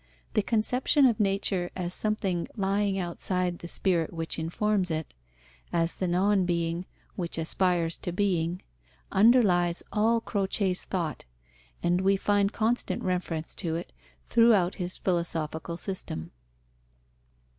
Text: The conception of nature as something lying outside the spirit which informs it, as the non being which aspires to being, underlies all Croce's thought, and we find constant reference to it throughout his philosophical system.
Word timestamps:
The 0.33 0.41
conception 0.41 1.05
of 1.05 1.19
nature 1.19 1.69
as 1.75 1.93
something 1.93 2.47
lying 2.57 2.97
outside 2.97 3.59
the 3.59 3.67
spirit 3.67 4.11
which 4.11 4.39
informs 4.39 4.89
it, 4.89 5.13
as 5.71 5.93
the 5.93 6.07
non 6.07 6.43
being 6.43 6.87
which 7.15 7.37
aspires 7.37 7.99
to 7.99 8.11
being, 8.11 8.63
underlies 9.11 9.83
all 9.93 10.19
Croce's 10.19 10.85
thought, 10.85 11.25
and 11.83 12.01
we 12.01 12.17
find 12.17 12.51
constant 12.51 13.03
reference 13.03 13.53
to 13.57 13.75
it 13.75 13.93
throughout 14.25 14.73
his 14.81 14.97
philosophical 14.97 15.77
system. 15.77 16.31